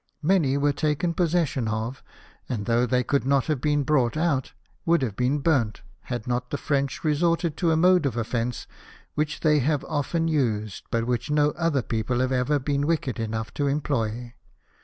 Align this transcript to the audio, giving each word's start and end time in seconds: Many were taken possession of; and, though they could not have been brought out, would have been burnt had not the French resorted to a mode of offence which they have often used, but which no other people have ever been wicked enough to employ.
Many 0.23 0.57
were 0.57 0.73
taken 0.73 1.13
possession 1.13 1.67
of; 1.67 2.01
and, 2.49 2.65
though 2.65 2.87
they 2.87 3.03
could 3.03 3.23
not 3.23 3.45
have 3.45 3.61
been 3.61 3.83
brought 3.83 4.17
out, 4.17 4.51
would 4.83 5.03
have 5.03 5.15
been 5.15 5.41
burnt 5.41 5.83
had 6.05 6.25
not 6.25 6.49
the 6.49 6.57
French 6.57 7.03
resorted 7.03 7.55
to 7.57 7.69
a 7.69 7.77
mode 7.77 8.07
of 8.07 8.17
offence 8.17 8.65
which 9.13 9.41
they 9.41 9.59
have 9.59 9.83
often 9.85 10.27
used, 10.27 10.85
but 10.89 11.05
which 11.05 11.29
no 11.29 11.51
other 11.51 11.83
people 11.83 12.19
have 12.19 12.31
ever 12.31 12.57
been 12.57 12.87
wicked 12.87 13.19
enough 13.19 13.53
to 13.53 13.67
employ. 13.67 14.33